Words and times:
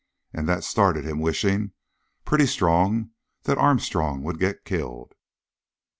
And 0.33 0.49
that 0.49 0.63
started 0.63 1.05
him 1.05 1.19
wishing 1.19 1.73
pretty 2.25 2.47
strong 2.47 3.11
that 3.43 3.59
Armstrong 3.59 4.23
would 4.23 4.39
get 4.39 4.65
killed!" 4.65 5.13